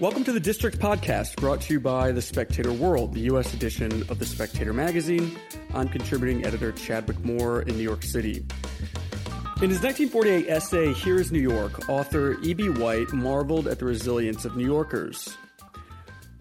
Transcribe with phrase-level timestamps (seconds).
[0.00, 3.52] Welcome to the District Podcast, brought to you by The Spectator World, the U.S.
[3.52, 5.38] edition of The Spectator magazine.
[5.74, 8.36] I'm contributing editor Chadwick Moore in New York City.
[9.60, 12.70] In his 1948 essay, Here is New York, author E.B.
[12.70, 15.36] White marveled at the resilience of New Yorkers.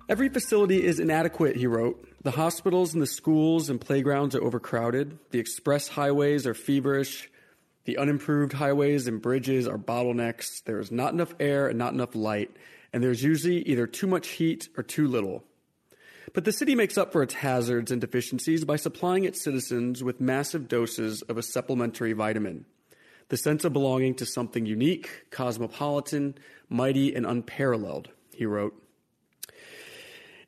[0.08, 2.08] Every facility is inadequate, he wrote.
[2.24, 5.20] The hospitals and the schools and playgrounds are overcrowded.
[5.32, 7.30] The express highways are feverish.
[7.84, 10.64] The unimproved highways and bridges are bottlenecks.
[10.64, 12.56] There is not enough air and not enough light
[12.94, 15.44] and there's usually either too much heat or too little.
[16.34, 20.22] But the city makes up for its hazards and deficiencies by supplying its citizens with
[20.22, 22.66] massive doses of a supplementary vitamin.
[23.30, 26.36] The sense of belonging to something unique, cosmopolitan,
[26.68, 28.74] mighty, and unparalleled, he wrote.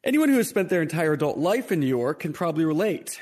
[0.04, 3.20] Anyone who has spent their entire adult life in New York can probably relate.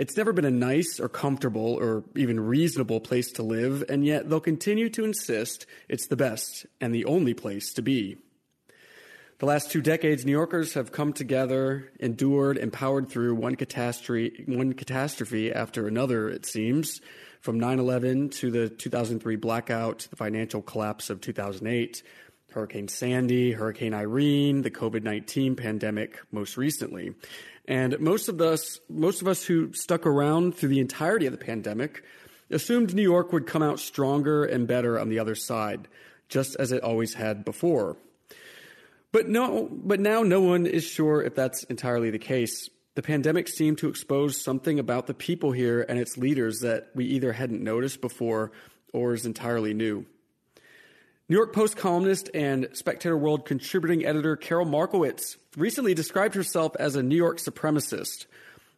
[0.00, 4.30] It's never been a nice or comfortable or even reasonable place to live, and yet
[4.30, 8.16] they'll continue to insist it's the best and the only place to be.
[9.40, 14.42] The last two decades, New Yorkers have come together, endured, and powered through one catastrophe,
[14.46, 17.02] one catastrophe after another, it seems,
[17.42, 22.02] from 9 11 to the 2003 blackout the financial collapse of 2008,
[22.52, 27.14] Hurricane Sandy, Hurricane Irene, the COVID 19 pandemic most recently.
[27.66, 31.38] And most of us, most of us who stuck around through the entirety of the
[31.38, 32.02] pandemic
[32.50, 35.88] assumed New York would come out stronger and better on the other side,
[36.28, 37.96] just as it always had before.
[39.12, 42.68] But no, but now no one is sure if that's entirely the case.
[42.94, 47.06] The pandemic seemed to expose something about the people here and its leaders that we
[47.06, 48.52] either hadn't noticed before
[48.92, 50.06] or is entirely new.
[51.30, 56.96] New York Post columnist and Spectator World contributing editor Karol Markowicz recently described herself as
[56.96, 58.26] a New York supremacist.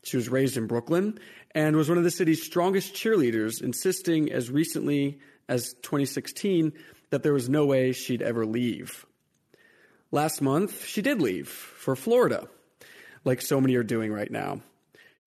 [0.03, 1.19] She was raised in Brooklyn
[1.55, 6.75] and was one of the city's strongest cheerleaders, insisting as recently as 2016
[7.09, 9.07] that there was no way she'd ever leave.
[10.11, 12.49] Last month, she did leave for Florida,
[13.25, 14.61] like so many are doing right now.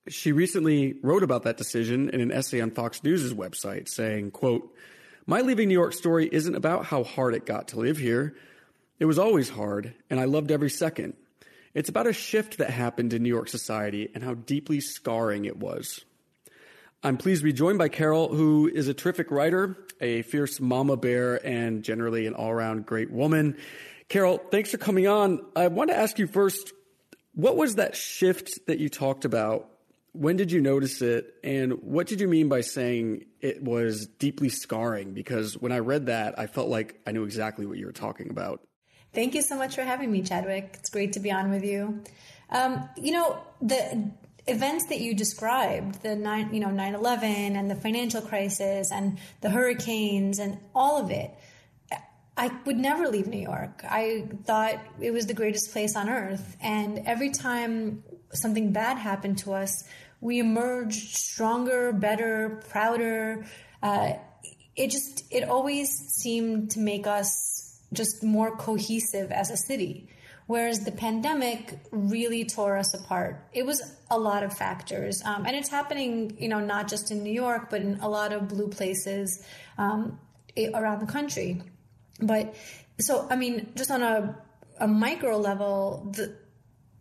[0.09, 4.72] She recently wrote about that decision in an essay on Fox News' website, saying, quote,
[5.25, 8.35] my leaving New York story isn't about how hard it got to live here.
[8.99, 11.13] It was always hard, and I loved every second.
[11.73, 15.57] It's about a shift that happened in New York society and how deeply scarring it
[15.57, 16.05] was.
[17.03, 20.95] I'm pleased to be joined by Karol, who is a terrific writer, a fierce mama
[20.95, 23.57] bear, and generally an all around great woman.
[24.07, 25.45] Karol, thanks for coming on.
[25.55, 26.71] I want to ask you first
[27.33, 29.69] what was that shift that you talked about
[30.15, 34.49] when did you notice it and what did you mean by saying it was deeply
[34.49, 37.91] scarring because when i read that i felt like i knew exactly what you were
[37.91, 38.61] talking about
[39.13, 42.01] thank you so much for having me chadwick it's great to be on with you
[42.51, 44.11] um, you know the
[44.47, 49.49] events that you described the 9 you know 9-11 and the financial crisis and the
[49.49, 51.31] hurricanes and all of it
[52.37, 53.81] I would never leave New York.
[53.85, 56.57] I thought it was the greatest place on earth.
[56.61, 59.83] And every time something bad happened to us,
[60.21, 63.45] we emerged stronger, better, prouder.
[63.83, 64.13] Uh,
[64.75, 70.09] it just, it always seemed to make us just more cohesive as a city.
[70.47, 73.47] Whereas the pandemic really tore us apart.
[73.51, 73.81] It was
[74.11, 75.23] a lot of factors.
[75.25, 78.31] Um, and it's happening, you know, not just in New York, but in a lot
[78.31, 79.43] of blue places
[79.77, 80.19] um,
[80.73, 81.63] around the country.
[82.21, 82.53] But
[82.99, 84.37] so, I mean, just on a,
[84.79, 86.35] a micro level, the,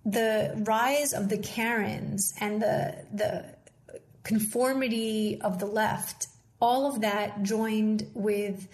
[0.05, 3.55] the rise of the Karens and the the
[4.23, 6.29] conformity of the left,
[6.61, 8.69] all of that joined with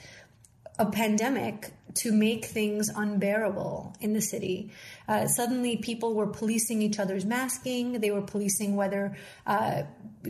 [0.79, 4.71] a pandemic to make things unbearable in the city.
[5.09, 7.95] Uh, suddenly, people were policing each other's masking.
[8.01, 9.83] They were policing whether uh,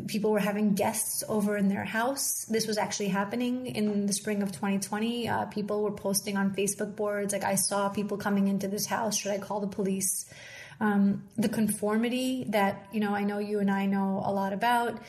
[0.06, 2.46] people were having guests over in their house.
[2.46, 5.28] This was actually happening in the spring of 2020.
[5.28, 9.18] Uh, people were posting on Facebook boards, like, I saw people coming into this house.
[9.18, 10.24] Should I call the police?
[10.80, 15.00] Um, the conformity that you know I know you and I know a lot about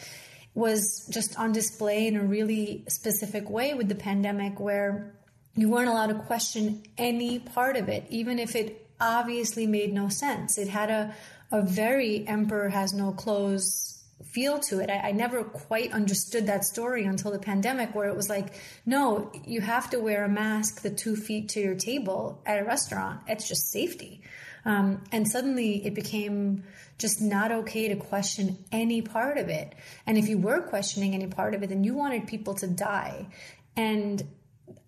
[0.53, 5.15] was just on display in a really specific way with the pandemic where
[5.55, 10.09] you weren't allowed to question any part of it even if it obviously made no
[10.09, 11.15] sense it had a
[11.51, 13.91] a very emperor has no clothes
[14.31, 14.89] feel to it.
[14.89, 18.53] I, I, never quite understood that story until the pandemic, where it was like,
[18.85, 22.63] no, you have to wear a mask the two feet to your table at a
[22.63, 23.21] restaurant.
[23.27, 24.21] It's just safety.
[24.65, 26.63] Um, and suddenly it became
[26.97, 29.73] just not okay to question any part of it.
[30.05, 33.27] And if you were questioning any part of it, then you wanted people to die.
[33.75, 34.21] And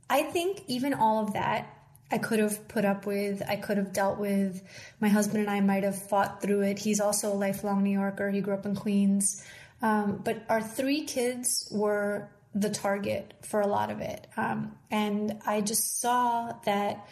[0.09, 1.73] I think even all of that
[2.13, 4.61] I could have put up with, I could have dealt with.
[4.99, 6.77] My husband and I might have fought through it.
[6.77, 8.29] He's also a lifelong New Yorker.
[8.29, 9.43] He grew up in Queens.
[9.81, 14.27] Um, but our three kids were the target for a lot of it.
[14.37, 17.07] Um, and I just saw that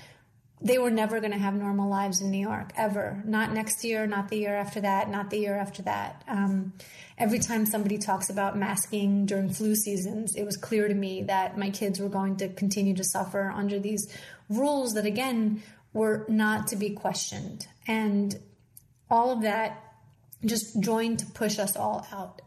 [0.62, 3.24] they were never going to have normal lives in New York ever.
[3.26, 6.24] Not next year, not the year after that, not the year after that.
[6.28, 6.74] Um,
[7.18, 11.58] every time somebody talks about masking during flu seasons, it was clear to me that
[11.58, 14.08] my kids were going to continue to suffer under these
[14.50, 15.64] rules that, again,
[15.94, 17.66] were not to be questioned.
[17.88, 18.38] And
[19.10, 19.91] all of that
[20.46, 22.42] just joined to push us all out.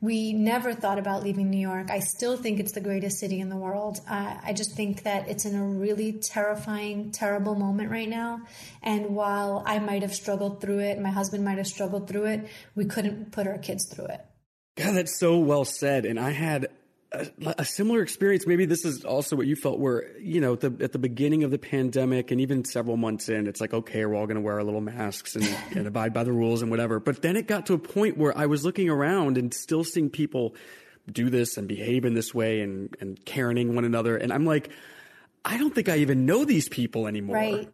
[0.00, 1.90] We never thought about leaving New York.
[1.90, 4.00] I still think it's the greatest city in the world.
[4.08, 8.40] Uh, I just think that it's in a really terrifying, terrible moment right now.
[8.82, 12.48] And while I might have struggled through it, my husband might have struggled through it,
[12.74, 14.24] we couldn't put our kids through it.
[14.76, 16.06] God, that's so well said.
[16.06, 16.68] And I had
[17.12, 17.26] a,
[17.58, 18.46] a, similar experience.
[18.46, 21.50] Maybe this is also what you felt where, you know, the, at the beginning of
[21.50, 24.54] the pandemic and even several months in, it's like, okay, we're all going to wear
[24.54, 25.44] our little masks and,
[25.76, 27.00] and abide by the rules and whatever.
[27.00, 30.10] But then it got to a point where I was looking around and still seeing
[30.10, 30.54] people
[31.10, 34.16] do this and behave in this way and, and caring one another.
[34.16, 34.70] And I'm like,
[35.44, 37.36] I don't think I even know these people anymore.
[37.36, 37.72] Right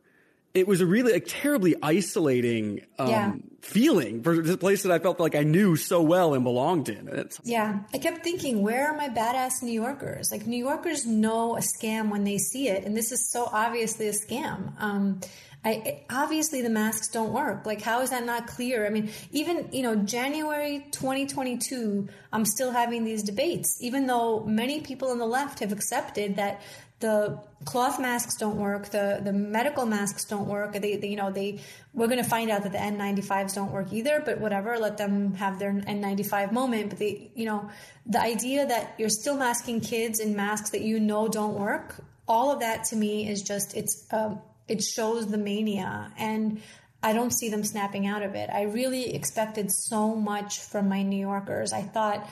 [0.57, 3.35] it was a really like, terribly isolating um, yeah.
[3.61, 7.09] feeling for this place that I felt like I knew so well and belonged in.
[7.09, 10.31] It's, yeah, I kept thinking, where are my badass New Yorkers?
[10.33, 14.09] Like New Yorkers know a scam when they see it, and this is so obviously
[14.09, 14.73] a scam.
[14.81, 15.21] Um,
[15.67, 17.67] I, obviously the masks don't work.
[17.67, 18.87] Like, how is that not clear?
[18.87, 24.81] I mean, even, you know, January 2022, I'm still having these debates, even though many
[24.81, 26.63] people on the left have accepted that
[27.01, 31.31] the cloth masks don't work the the medical masks don't work they, they you know
[31.31, 31.61] they
[31.93, 35.35] we're going to find out that the N95s don't work either but whatever let them
[35.35, 37.71] have their N95 moment but they you know
[38.07, 41.97] the idea that you're still masking kids in masks that you know don't work
[42.27, 46.61] all of that to me is just it's um, it shows the mania and
[47.03, 48.51] I don't see them snapping out of it.
[48.51, 51.73] I really expected so much from my New Yorkers.
[51.73, 52.29] I thought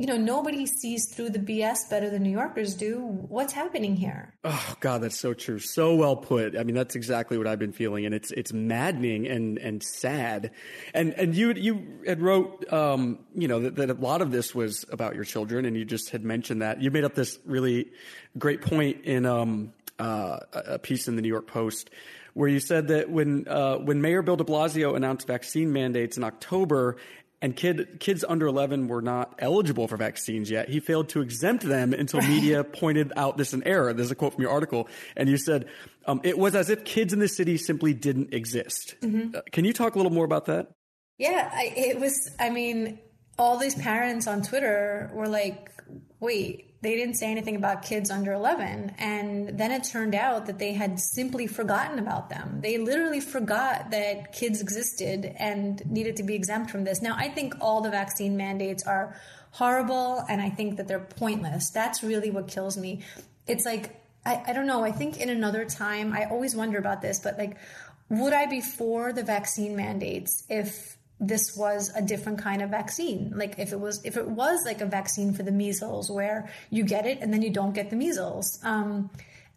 [0.00, 3.00] you know, nobody sees through the BS better than New Yorkers do.
[3.00, 4.32] What's happening here?
[4.44, 5.58] Oh God, that's so true.
[5.58, 6.56] So well put.
[6.56, 10.52] I mean, that's exactly what I've been feeling, and it's it's maddening and and sad.
[10.94, 14.54] And and you you had wrote, um, you know, that, that a lot of this
[14.54, 17.90] was about your children, and you just had mentioned that you made up this really
[18.38, 21.90] great point in um, uh, a piece in the New York Post
[22.34, 26.24] where you said that when uh, when Mayor Bill De Blasio announced vaccine mandates in
[26.24, 26.96] October,
[27.42, 30.68] and kid, kids under 11 were not eligible for vaccines yet.
[30.68, 33.92] He failed to exempt them until media pointed out this an error.
[33.92, 35.66] There's a quote from your article, and you said
[36.06, 38.94] um, it was as if kids in the city simply didn't exist.
[39.00, 39.36] Mm-hmm.
[39.36, 40.70] Uh, can you talk a little more about that?
[41.18, 42.30] Yeah, I, it was.
[42.38, 42.98] I mean,
[43.40, 45.72] all these parents on Twitter were like,
[46.20, 48.94] "Wait, they didn't say anything about kids under 11.
[48.98, 52.60] And then it turned out that they had simply forgotten about them.
[52.62, 57.02] They literally forgot that kids existed and needed to be exempt from this.
[57.02, 59.14] Now, I think all the vaccine mandates are
[59.52, 61.70] horrible and I think that they're pointless.
[61.70, 63.02] That's really what kills me.
[63.46, 64.82] It's like, I, I don't know.
[64.82, 67.58] I think in another time, I always wonder about this, but like,
[68.08, 73.32] would I be for the vaccine mandates if this was a different kind of vaccine.
[73.34, 76.82] Like if it was if it was like a vaccine for the measles where you
[76.84, 79.10] get it and then you don't get the measles um,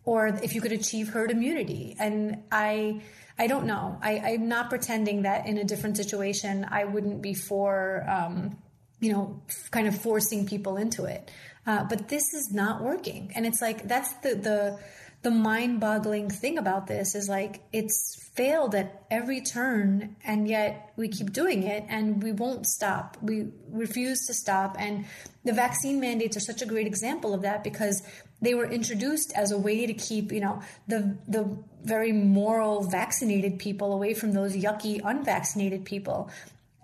[0.04, 1.96] or if you could achieve herd immunity.
[1.98, 3.02] And i
[3.40, 3.98] i don't know.
[4.02, 8.58] I, i'm not pretending that in a different situation i wouldn't be for um,
[9.00, 11.32] you know kind of forcing people into it.
[11.66, 13.32] Uh, but this is not working.
[13.36, 14.80] And it's like that's the the
[15.24, 20.92] the mind boggling thing about this is like it's failed at every turn and yet
[20.98, 23.18] we keep doing it and we won't stop.
[23.22, 24.76] We refuse to stop.
[24.78, 25.06] And
[25.46, 28.04] the vaccine mandates are such a great example of that because
[28.42, 33.60] they were introduced as a way to keep, you know, the the very moral vaccinated
[33.60, 36.30] people away from those yucky unvaccinated people.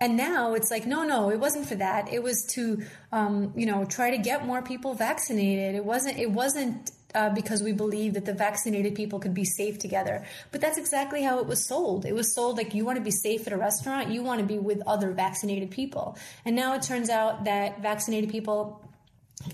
[0.00, 2.10] And now it's like, no, no, it wasn't for that.
[2.10, 2.82] It was to,
[3.12, 5.74] um, you know, try to get more people vaccinated.
[5.74, 6.18] It wasn't.
[6.18, 10.24] It wasn't uh, because we believe that the vaccinated people could be safe together.
[10.52, 12.04] But that's exactly how it was sold.
[12.06, 14.46] It was sold like you want to be safe at a restaurant, you want to
[14.46, 16.18] be with other vaccinated people.
[16.44, 18.82] And now it turns out that vaccinated people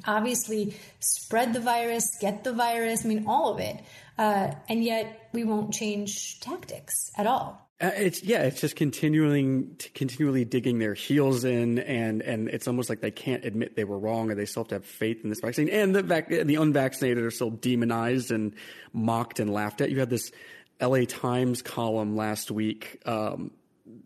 [0.06, 3.80] obviously spread the virus, get the virus, I mean, all of it.
[4.18, 7.65] Uh, and yet we won't change tactics at all.
[7.78, 12.88] Uh, it's yeah, it's just continuing, continually digging their heels in, and and it's almost
[12.88, 15.28] like they can't admit they were wrong, or they still have to have faith in
[15.28, 15.68] this vaccine.
[15.68, 18.54] And the vac- the unvaccinated are still demonized and
[18.94, 19.90] mocked and laughed at.
[19.90, 20.32] You had this
[20.80, 21.04] L.A.
[21.04, 23.50] Times column last week um,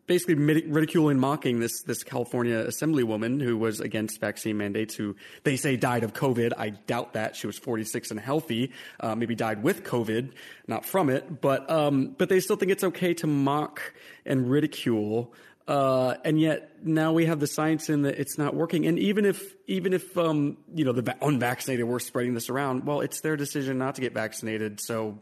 [0.06, 5.76] basically ridiculing, mocking this this California assemblywoman who was against vaccine mandates, who they say
[5.76, 6.52] died of COVID.
[6.56, 10.32] I doubt that she was 46 and healthy, uh, maybe died with COVID,
[10.66, 11.40] not from it.
[11.40, 13.94] But um, but they still think it's okay to mock
[14.26, 15.32] and ridicule.
[15.68, 18.86] Uh, and yet now we have the science in that it's not working.
[18.86, 23.00] And even if even if um, you know the unvaccinated were spreading this around, well,
[23.00, 24.80] it's their decision not to get vaccinated.
[24.80, 25.20] So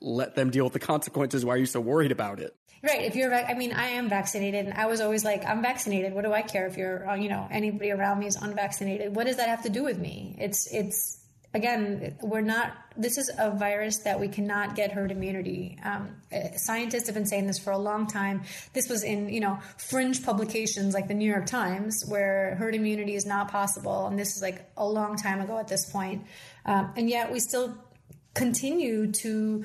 [0.00, 1.44] let them deal with the consequences.
[1.44, 2.54] Why are you so worried about it?
[2.82, 3.02] Right.
[3.02, 6.12] If you're, I mean, I am vaccinated, and I was always like, I'm vaccinated.
[6.14, 9.14] What do I care if you're, uh, you know, anybody around me is unvaccinated?
[9.16, 10.36] What does that have to do with me?
[10.38, 11.20] It's, it's,
[11.54, 15.78] again, we're not, this is a virus that we cannot get herd immunity.
[15.82, 18.42] Um, eh, scientists have been saying this for a long time.
[18.74, 23.14] This was in, you know, fringe publications like the New York Times, where herd immunity
[23.14, 24.06] is not possible.
[24.06, 26.26] And this is like a long time ago at this point.
[26.66, 27.74] Um, and yet we still
[28.34, 29.64] continue to,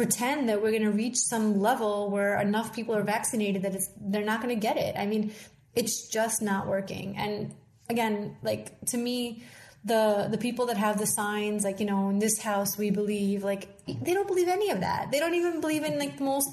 [0.00, 3.90] pretend that we're going to reach some level where enough people are vaccinated that it's
[4.00, 4.96] they're not going to get it.
[4.96, 5.34] I mean,
[5.74, 7.18] it's just not working.
[7.18, 7.54] And
[7.90, 9.44] again, like to me,
[9.84, 13.42] the the people that have the signs like you know in this house we believe
[13.42, 15.10] like they don't believe any of that.
[15.10, 16.48] They don't even believe in like the most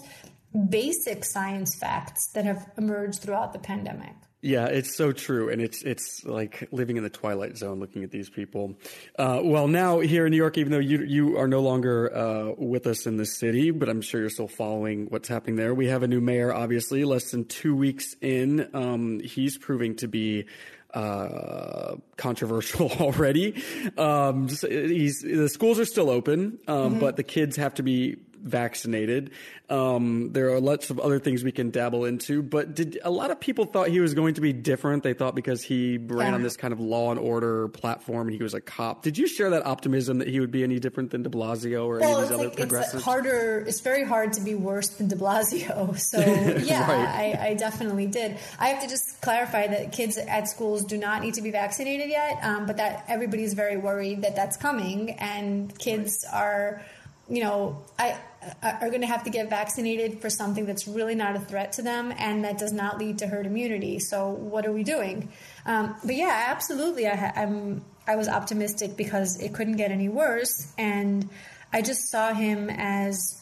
[0.70, 4.16] basic science facts that have emerged throughout the pandemic.
[4.42, 8.12] Yeah, it's so true, and it's it's like living in the twilight zone, looking at
[8.12, 8.78] these people.
[9.18, 12.54] Uh, well, now here in New York, even though you you are no longer uh,
[12.56, 15.74] with us in the city, but I'm sure you're still following what's happening there.
[15.74, 18.70] We have a new mayor, obviously, less than two weeks in.
[18.76, 20.46] Um, he's proving to be
[20.94, 23.62] uh, controversial already.
[23.98, 27.00] Um, he's the schools are still open, um, mm-hmm.
[27.00, 29.32] but the kids have to be vaccinated.
[29.70, 33.32] Um, there are lots of other things we can dabble into, but did a lot
[33.32, 35.04] of people thought he was going to be different?
[35.04, 36.36] They thought because he ran yeah.
[36.36, 39.04] on this kind of law and order platform and he was a cop.
[39.04, 42.00] Did you share that optimism that he would be any different than De Blasio or
[42.00, 42.96] well, any of these other like, progressives?
[42.96, 43.66] It's harder.
[43.68, 45.96] It's very hard to be worse than De Blasio.
[46.08, 46.20] So
[46.64, 47.38] yeah, right.
[47.40, 48.38] I, I, definitely did.
[48.60, 52.10] I have to just clarify that kids at schools do not need to be vaccinated
[52.10, 56.40] yet, um, but that everybody's very worried that that's coming, and kids right.
[56.40, 56.82] are
[57.30, 58.18] you know, I
[58.62, 61.82] are going to have to get vaccinated for something that's really not a threat to
[61.82, 64.00] them and that does not lead to herd immunity.
[64.00, 65.30] So what are we doing?
[65.66, 67.08] Um, but yeah, absolutely.
[67.08, 71.30] I, I'm I was optimistic because it couldn't get any worse, and
[71.74, 73.42] I just saw him as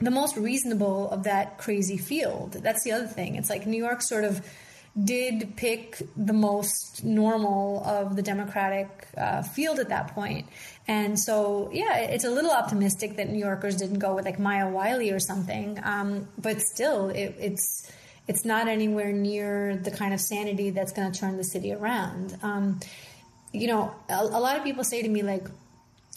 [0.00, 2.52] the most reasonable of that crazy field.
[2.52, 3.36] That's the other thing.
[3.36, 4.46] It's like New York sort of
[5.02, 10.46] did pick the most normal of the Democratic uh, field at that point.
[10.86, 14.68] And so, yeah, it's a little optimistic that New Yorkers didn't go with like Maya
[14.68, 15.80] Wiley or something.
[15.82, 17.90] Um, but still, it, it's
[18.26, 22.38] it's not anywhere near the kind of sanity that's going to turn the city around.
[22.42, 22.80] Um,
[23.52, 25.46] you know, a, a lot of people say to me like,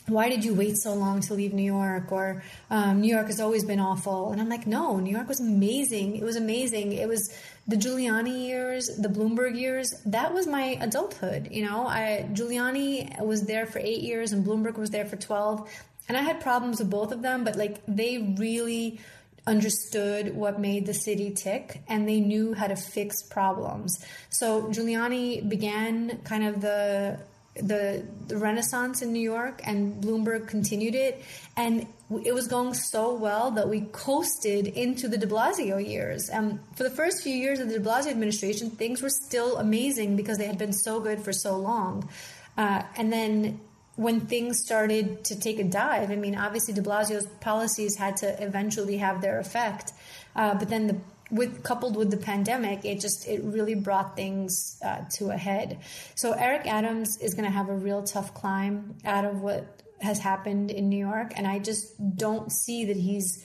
[0.07, 2.11] why did you wait so long to leave New York?
[2.11, 4.31] Or um, New York has always been awful.
[4.31, 6.15] And I'm like, no, New York was amazing.
[6.15, 6.93] It was amazing.
[6.93, 7.29] It was
[7.67, 9.93] the Giuliani years, the Bloomberg years.
[10.05, 11.49] That was my adulthood.
[11.51, 15.69] You know, I, Giuliani was there for eight years and Bloomberg was there for 12.
[16.07, 18.99] And I had problems with both of them, but like they really
[19.45, 24.05] understood what made the city tick and they knew how to fix problems.
[24.29, 27.19] So Giuliani began kind of the
[27.61, 31.23] the, the renaissance in New York, and Bloomberg continued it.
[31.55, 31.87] And
[32.23, 36.29] it was going so well that we coasted into the de Blasio years.
[36.31, 40.15] Um, for the first few years of the de Blasio administration, things were still amazing
[40.15, 42.09] because they had been so good for so long.
[42.57, 43.59] Uh, and then
[43.95, 48.41] when things started to take a dive, I mean, obviously de Blasio's policies had to
[48.43, 49.91] eventually have their effect.
[50.35, 50.97] Uh, but then the
[51.29, 55.79] with coupled with the pandemic, it just it really brought things uh, to a head.
[56.15, 60.19] So Eric Adams is going to have a real tough climb out of what has
[60.19, 63.43] happened in New York, and I just don't see that he's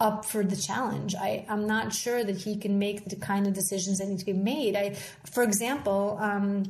[0.00, 1.14] up for the challenge.
[1.14, 4.24] I, I'm not sure that he can make the kind of decisions that need to
[4.24, 4.76] be made.
[4.76, 4.96] I,
[5.30, 6.18] for example.
[6.20, 6.64] Um,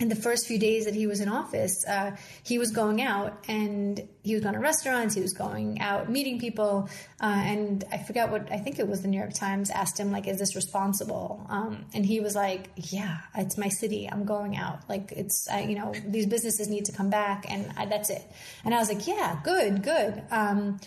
[0.00, 3.44] in the first few days that he was in office, uh, he was going out
[3.48, 6.88] and he was going to restaurants, he was going out meeting people,
[7.20, 10.12] uh, and I forget what I think it was the New York Times asked him
[10.12, 14.08] like, "Is this responsible?" Um, and he was like, "Yeah, it's my city.
[14.10, 14.88] I'm going out.
[14.88, 18.22] Like it's you know these businesses need to come back, and I, that's it."
[18.64, 20.78] And I was like, "Yeah, good, good." Um,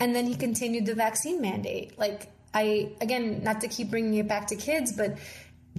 [0.00, 1.96] and then he continued the vaccine mandate.
[1.98, 5.18] Like I again, not to keep bringing it back to kids, but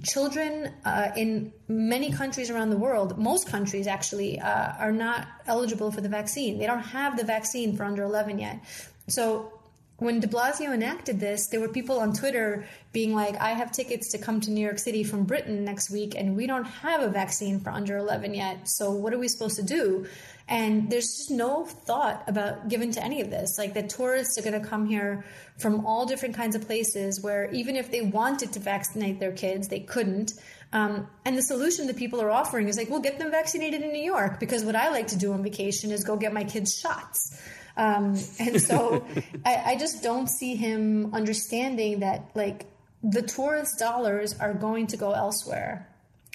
[0.02, 5.90] children uh, in many countries around the world, most countries actually, uh, are not eligible
[5.90, 6.58] for the vaccine.
[6.58, 8.60] They don't have the vaccine for under 11 yet.
[9.08, 9.52] So
[9.98, 14.12] when de Blasio enacted this, there were people on Twitter being like, I have tickets
[14.12, 17.08] to come to New York City from Britain next week, and we don't have a
[17.08, 18.68] vaccine for under 11 yet.
[18.68, 20.06] So what are we supposed to do?
[20.48, 23.58] And there's just no thought about given to any of this.
[23.58, 25.24] Like the tourists are going to come here
[25.58, 29.68] from all different kinds of places where even if they wanted to vaccinate their kids,
[29.68, 30.32] they couldn't.
[30.72, 33.92] Um, and the solution that people are offering is like, well, get them vaccinated in
[33.92, 36.78] New York because what I like to do on vacation is go get my kids
[36.78, 37.42] shots.
[37.76, 39.06] Um, and so
[39.44, 42.66] I, I just don't see him understanding that like
[43.02, 45.88] the tourist dollars are going to go elsewhere.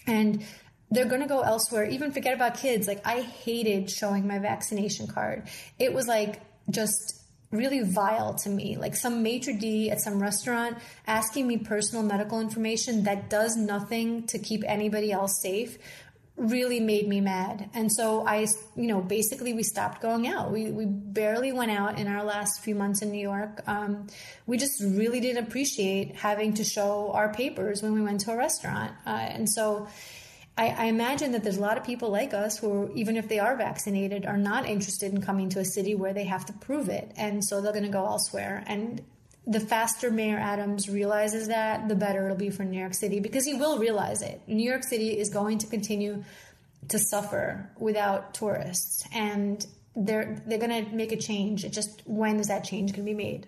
[0.05, 0.43] And
[0.93, 1.85] they're going to go elsewhere.
[1.85, 2.87] Even forget about kids.
[2.87, 5.49] Like I hated showing my vaccination card.
[5.79, 7.19] It was like just
[7.51, 8.77] really vile to me.
[8.77, 14.25] Like some maitre d at some restaurant asking me personal medical information that does nothing
[14.27, 15.77] to keep anybody else safe
[16.35, 17.69] really made me mad.
[17.75, 20.51] And so I, you know, basically we stopped going out.
[20.51, 23.61] We, we barely went out in our last few months in New York.
[23.67, 24.07] Um,
[24.47, 28.37] we just really didn't appreciate having to show our papers when we went to a
[28.37, 28.93] restaurant.
[29.05, 29.87] Uh, and so,
[30.55, 33.39] I, I, imagine that there's a lot of people like us who, even if they
[33.39, 36.89] are vaccinated, are not interested in coming to a city where they have to prove
[36.89, 37.11] it.
[37.17, 38.63] And so they're going to go elsewhere.
[38.67, 39.01] And
[39.47, 43.45] the faster Mayor Adams realizes that, the better it'll be for New York City because
[43.45, 44.41] he will realize it.
[44.47, 46.23] New York City is going to continue
[46.89, 49.03] to suffer without tourists.
[49.11, 51.69] And they're, they're going to make a change.
[51.71, 53.47] Just when is that change going to be made?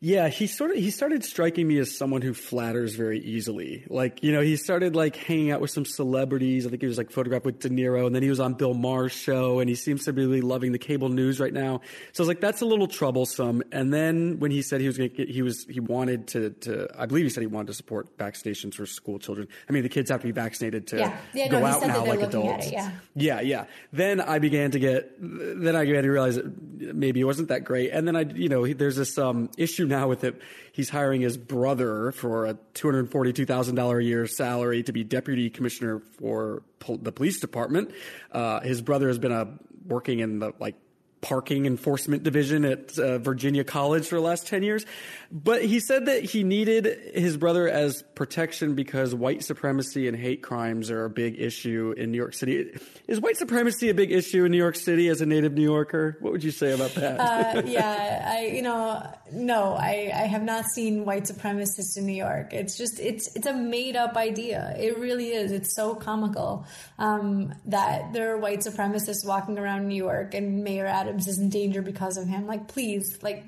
[0.00, 3.84] Yeah, he sort of he started striking me as someone who flatters very easily.
[3.88, 6.66] Like, you know, he started like hanging out with some celebrities.
[6.66, 8.74] I think he was like photographed with De Niro and then he was on Bill
[8.74, 11.80] Maher's show and he seems to be really loving the cable news right now.
[12.12, 13.64] So I was like, that's a little troublesome.
[13.72, 16.50] And then when he said he was going to get, he was, he wanted to,
[16.50, 19.48] to, I believe he said he wanted to support vaccinations for school children.
[19.68, 21.18] I mean, the kids have to be vaccinated to yeah.
[21.34, 22.68] Yeah, go no, out now like adults.
[22.68, 22.92] It, yeah.
[23.16, 23.64] yeah, yeah.
[23.92, 27.64] Then I began to get, then I began to realize that maybe it wasn't that
[27.64, 27.90] great.
[27.90, 30.40] And then I, you know, there's this, um, issue now with it
[30.78, 36.62] he's hiring his brother for a $242,000 a year salary to be deputy commissioner for
[36.88, 37.90] the police department.
[38.30, 40.76] Uh, his brother has been a, working in the like
[41.20, 44.86] parking enforcement division at uh, Virginia College for the last 10 years.
[45.30, 50.42] But he said that he needed his brother as protection because white supremacy and hate
[50.42, 52.78] crimes are a big issue in New York City.
[53.06, 56.16] Is white supremacy a big issue in New York City as a native New Yorker?
[56.20, 57.20] What would you say about that?
[57.20, 62.14] Uh, yeah, I, you know, no, I, I have not seen white supremacists in New
[62.14, 62.52] York.
[62.52, 64.74] It's just, it's, it's a made up idea.
[64.78, 65.52] It really is.
[65.52, 66.66] It's so comical
[66.98, 71.48] um, that there are white supremacists walking around New York and Mayor Adams is in
[71.48, 72.46] danger because of him.
[72.46, 73.44] Like, please, like,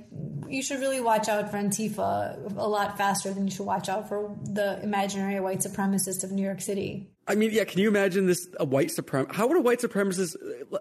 [0.48, 4.08] you should really watch out for Antifa a lot faster than you should watch out
[4.08, 7.11] for the imaginary white supremacist of New York City.
[7.26, 9.37] I mean, yeah, can you imagine this a white supremacist?
[9.37, 10.34] How would a white supremacist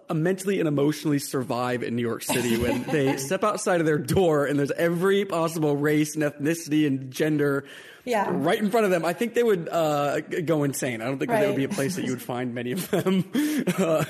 [0.08, 3.98] uh, mentally and emotionally survive in New York City when they step outside of their
[3.98, 7.66] door and there's every possible race and ethnicity and gender
[8.04, 8.28] yeah.
[8.30, 11.02] right in front of them, I think they would uh, go insane.
[11.02, 11.40] I don't think right.
[11.40, 13.24] that would be a place that you would find many of them.
[13.80, 14.04] Uh,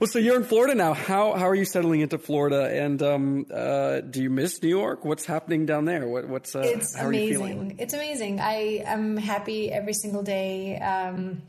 [0.00, 0.94] well, so you're in Florida now.
[0.94, 2.68] How how are you settling into Florida?
[2.72, 5.04] And um, uh, do you miss New York?
[5.04, 6.08] What's happening down there?
[6.08, 7.76] What, what's uh, it's amazing.
[7.78, 8.40] It's amazing.
[8.40, 10.78] I am happy every single day.
[10.78, 11.42] Um,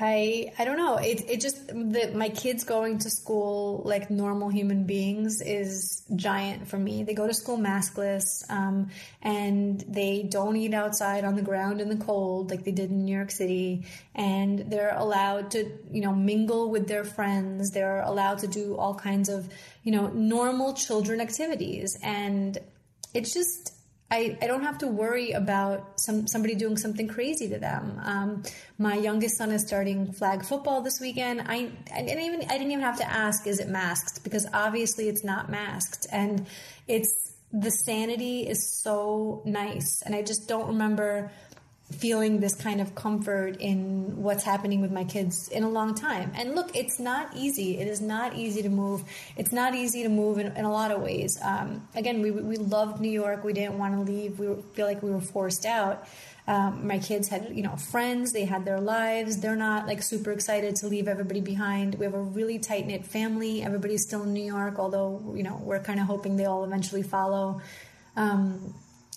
[0.00, 0.96] I I don't know.
[0.96, 6.68] It it just the, my kids going to school like normal human beings is giant
[6.68, 7.02] for me.
[7.02, 8.90] They go to school maskless, um,
[9.22, 13.04] and they don't eat outside on the ground in the cold like they did in
[13.04, 13.86] New York City.
[14.14, 17.70] And they're allowed to you know mingle with their friends.
[17.70, 19.48] They're allowed to do all kinds of
[19.82, 22.56] you know normal children activities, and
[23.14, 23.72] it's just
[24.10, 28.00] I, I don't have to worry about some somebody doing something crazy to them.
[28.02, 28.42] Um,
[28.78, 31.42] my youngest son is starting flag football this weekend.
[31.42, 35.08] I, I didn't even I didn't even have to ask is it masked because obviously
[35.08, 36.46] it's not masked and
[36.86, 41.30] it's the sanity is so nice and I just don't remember
[41.92, 46.30] feeling this kind of comfort in what's happening with my kids in a long time.
[46.34, 47.78] And look, it's not easy.
[47.78, 49.04] It is not easy to move.
[49.36, 51.38] It's not easy to move in, in a lot of ways.
[51.42, 53.42] Um, again, we, we loved New York.
[53.42, 54.38] We didn't want to leave.
[54.38, 56.06] We feel like we were forced out.
[56.46, 58.32] Um, my kids had, you know, friends.
[58.32, 59.38] They had their lives.
[59.38, 61.94] They're not like super excited to leave everybody behind.
[61.94, 63.62] We have a really tight knit family.
[63.62, 67.02] Everybody's still in New York, although you know we're kind of hoping they all eventually
[67.02, 67.60] follow.
[68.16, 68.74] Um,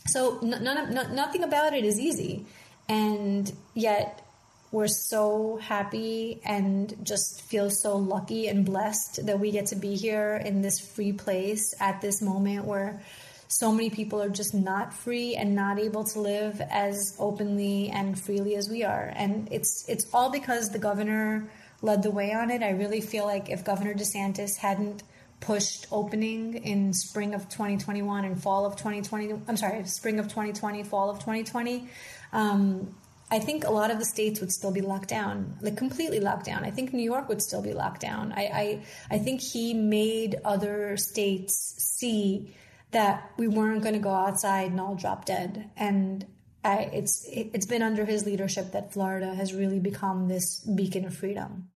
[0.07, 2.45] so none of, no, nothing about it is easy
[2.87, 4.25] and yet
[4.71, 9.95] we're so happy and just feel so lucky and blessed that we get to be
[9.95, 13.01] here in this free place at this moment where
[13.49, 18.17] so many people are just not free and not able to live as openly and
[18.17, 19.11] freely as we are.
[19.13, 21.49] And it's it's all because the governor
[21.81, 22.63] led the way on it.
[22.63, 25.03] I really feel like if governor desantis hadn't
[25.41, 30.83] pushed opening in spring of 2021 and fall of 2020 i'm sorry spring of 2020
[30.83, 31.87] fall of 2020
[32.33, 32.95] um,
[33.29, 36.45] I think a lot of the states would still be locked down, like completely locked
[36.45, 36.65] down.
[36.65, 38.33] I think New York would still be locked down.
[38.35, 38.83] I, I,
[39.15, 42.53] I think he made other states see
[42.91, 45.69] that we weren't going to go outside and all drop dead.
[45.77, 46.25] And
[46.63, 51.15] I, it's it's been under his leadership that Florida has really become this beacon of
[51.15, 51.70] freedom.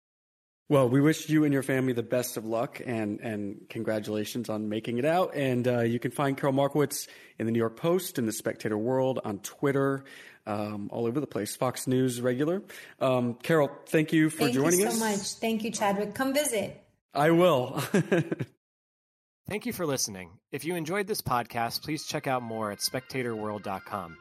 [0.67, 4.67] Well, we wish you and your family the best of luck and, and congratulations on
[4.67, 5.35] making it out.
[5.35, 8.77] And uh, you can find Karol Markowicz in the New York Post, in the Spectator
[8.77, 10.05] World, on Twitter,
[10.47, 11.55] um, all over the place.
[11.55, 12.63] Fox News regular.
[12.99, 14.99] Um, Karol, thank you for thank joining us.
[14.99, 15.33] Thank you so much.
[15.39, 16.15] Thank you, Chadwick.
[16.15, 16.81] Come visit.
[17.13, 17.81] I will.
[19.47, 20.31] Thank you for listening.
[20.51, 24.17] If you enjoyed this podcast, please check out more at spectatorworld.com.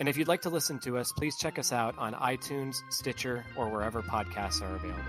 [0.00, 3.44] And if you'd like to listen to us, please check us out on iTunes, Stitcher,
[3.54, 5.02] or wherever podcasts are available.